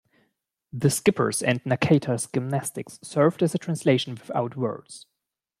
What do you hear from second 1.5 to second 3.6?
Nakata's gymnastics served as a